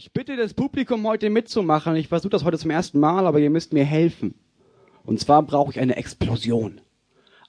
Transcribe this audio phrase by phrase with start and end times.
[0.00, 1.96] Ich bitte das Publikum heute mitzumachen.
[1.96, 4.34] Ich versuche das heute zum ersten Mal, aber ihr müsst mir helfen.
[5.04, 6.80] Und zwar brauche ich eine Explosion.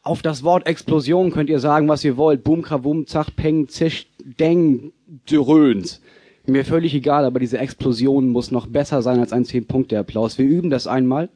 [0.02, 2.44] Auf das Wort Explosion könnt ihr sagen, was ihr wollt.
[2.44, 4.94] Boom, krawum, zach, peng, zisch, deng,
[5.28, 6.02] dröhns.
[6.48, 10.40] Mir völlig egal, aber diese Explosion muss noch besser sein als ein 10-Punkte-Applaus.
[10.40, 11.30] Wir üben das einmal.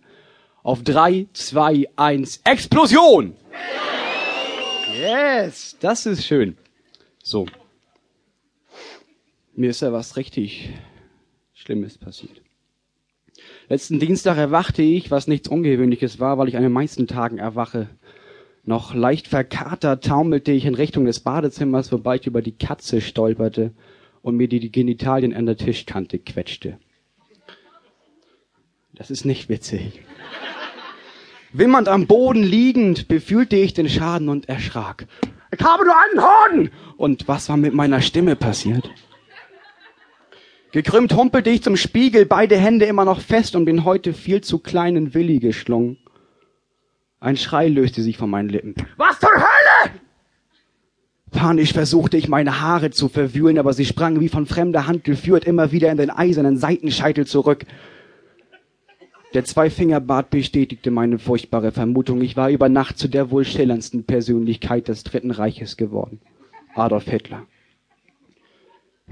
[0.64, 3.36] Auf drei, zwei, eins, Explosion!
[5.00, 6.58] Yes, das ist schön.
[7.22, 7.46] So.
[9.56, 10.74] Mir ist ja was richtig
[11.64, 12.42] Schlimmes passiert.
[13.70, 17.88] Letzten Dienstag erwachte ich, was nichts Ungewöhnliches war, weil ich an den meisten Tagen erwache.
[18.66, 23.72] Noch leicht verkatert taumelte ich in Richtung des Badezimmers, wobei ich über die Katze stolperte
[24.22, 26.78] und mir die Genitalien an der Tischkante quetschte.
[28.94, 30.02] Das ist nicht witzig.
[31.54, 35.08] Wimmernd am Boden liegend befühlte ich den Schaden und erschrak.
[35.58, 36.72] Ich habe nur einen Hoden!
[36.98, 38.90] Und was war mit meiner Stimme passiert?
[40.74, 44.58] Gekrümmt humpelte ich zum Spiegel, beide Hände immer noch fest und bin heute viel zu
[44.58, 45.98] kleinen Willi geschlungen.
[47.20, 48.74] Ein Schrei löste sich von meinen Lippen.
[48.98, 49.92] Was zur Hölle?
[51.30, 55.46] Panisch versuchte ich meine Haare zu verwühlen, aber sie sprangen wie von fremder Hand geführt
[55.46, 57.66] immer wieder in den eisernen Seitenscheitel zurück.
[59.36, 62.24] Der Zweifingerbart bestätigte meine furchtbare Vermutung.
[62.24, 66.20] Ich war über Nacht zu der wohl schillerndsten Persönlichkeit des Dritten Reiches geworden.
[66.74, 67.46] Adolf Hitler.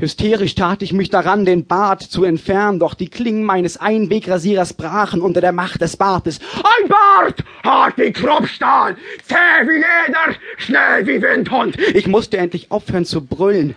[0.02, 5.22] Hysterisch tat ich mich daran, den Bart zu entfernen, doch die Klingen meines Einwegrasierers brachen
[5.22, 6.40] unter der Macht des Bartes.
[6.56, 7.44] Ein Bart!
[7.64, 8.98] Hart wie Kruppstahl!
[9.24, 9.36] Zäh
[9.68, 10.36] wie Leder!
[10.58, 11.78] Schnell wie Windhund!
[11.94, 13.76] Ich musste endlich aufhören zu brüllen.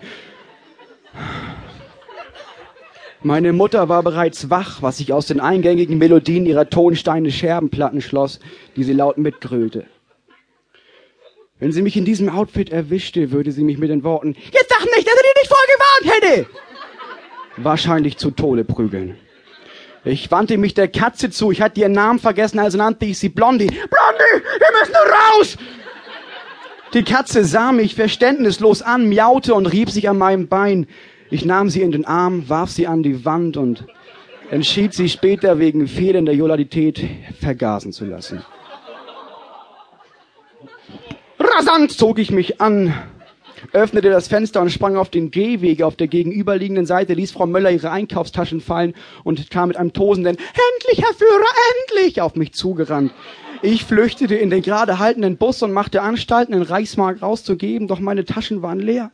[3.23, 8.41] Meine Mutter war bereits wach, was sich aus den eingängigen Melodien ihrer Tonsteine Scherbenplatten schloss,
[8.77, 9.85] die sie laut mitgrölte.
[11.65, 14.85] Wenn sie mich in diesem Outfit erwischte, würde sie mich mit den Worten, jetzt sag
[14.85, 16.47] nicht, dass er dir nicht vorgewarnt hätte,
[17.57, 19.17] wahrscheinlich zu Tode prügeln.
[20.05, 23.31] Ich wandte mich der Katze zu, ich hatte ihren Namen vergessen, also nannte ich sie
[23.31, 23.69] Blondie.
[23.69, 25.57] Blondie, wir müssen raus!
[26.93, 30.87] Die Katze sah mich verständnislos an, miaute und rieb sich an meinem Bein.
[31.31, 33.87] Ich nahm sie in den Arm, warf sie an die Wand und
[34.51, 37.01] entschied sie später wegen fehlender Jolatität
[37.41, 38.45] vergasen zu lassen.
[41.57, 42.93] Rasant zog ich mich an,
[43.73, 47.71] öffnete das Fenster und sprang auf den Gehweg auf der gegenüberliegenden Seite, ließ Frau Möller
[47.71, 51.47] ihre Einkaufstaschen fallen und kam mit einem tosenden Endlich, Herr Führer,
[51.83, 53.13] endlich auf mich zugerannt.
[53.63, 58.25] Ich flüchtete in den gerade haltenden Bus und machte Anstalten, den Reichsmark rauszugeben, doch meine
[58.25, 59.13] Taschen waren leer.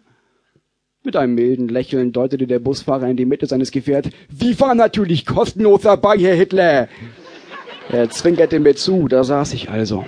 [1.04, 4.08] Mit einem milden Lächeln deutete der Busfahrer in die Mitte seines Gefährts.
[4.30, 6.88] Sie fahren natürlich kostenlos dabei, Herr Hitler.
[7.90, 10.06] Er zwinkerte mir zu, da saß ich also.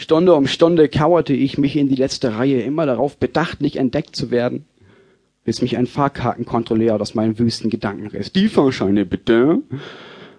[0.00, 4.16] Stunde um Stunde kauerte ich mich in die letzte Reihe, immer darauf bedacht, nicht entdeckt
[4.16, 4.64] zu werden,
[5.44, 8.32] bis mich ein Fahrkartenkontrolleur aus meinen wüsten Gedanken riss.
[8.32, 9.58] Die Fahrscheine bitte.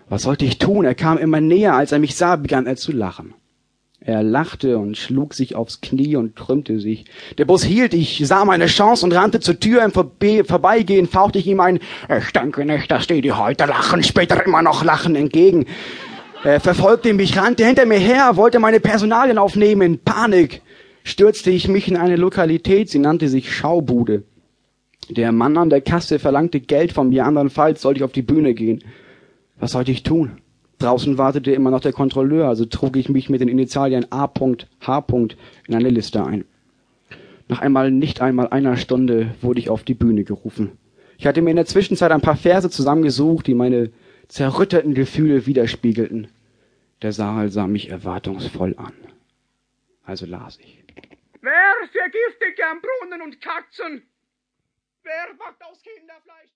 [0.09, 0.83] Was sollte ich tun?
[0.83, 3.35] Er kam immer näher, als er mich sah, begann er zu lachen.
[3.99, 7.05] Er lachte und schlug sich aufs Knie und krümmte sich.
[7.37, 9.83] Der Bus hielt, ich sah meine Chance und rannte zur Tür.
[9.83, 11.77] Im Vorbe Vorbeigehen fauchte ich ihm ein,
[12.17, 15.67] ich denke nicht, dass die, die heute lachen, später immer noch lachen, entgegen.
[16.43, 19.99] Er verfolgte mich, rannte hinter mir her, wollte meine Personalien aufnehmen.
[20.03, 20.63] Panik
[21.03, 24.23] stürzte ich mich in eine Lokalität, sie nannte sich Schaubude.
[25.07, 28.55] Der Mann an der Kasse verlangte Geld von mir, andernfalls sollte ich auf die Bühne
[28.55, 28.83] gehen.
[29.59, 30.39] Was sollte ich tun?
[30.79, 34.27] Draußen wartete immer noch der Kontrolleur, also trug ich mich mit den Initialien A.
[34.81, 35.05] H.
[35.67, 36.45] in eine Liste ein.
[37.49, 40.71] Nach einmal nicht einmal einer Stunde wurde ich auf die Bühne gerufen.
[41.19, 43.91] Ich hatte mir in der Zwischenzeit ein paar Verse zusammengesucht, die meine
[44.31, 46.31] zerrütterten Gefühle widerspiegelten.
[47.01, 48.93] Der Saal sah mich erwartungsvoll an.
[50.03, 50.83] Also las ich.
[51.41, 54.03] Wer vergiftet gern Brunnen und Katzen?
[55.03, 56.49] Wer backt aus Kinderfleisch?